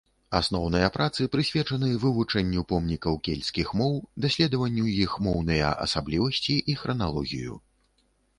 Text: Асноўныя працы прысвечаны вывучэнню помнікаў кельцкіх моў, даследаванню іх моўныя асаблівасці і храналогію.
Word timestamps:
Асноўныя 0.37 0.87
працы 0.93 1.25
прысвечаны 1.35 1.89
вывучэнню 2.03 2.63
помнікаў 2.71 3.19
кельцкіх 3.27 3.67
моў, 3.83 3.93
даследаванню 4.25 4.87
іх 5.05 5.11
моўныя 5.27 5.69
асаблівасці 5.87 6.59
і 6.75 6.77
храналогію. 6.83 7.53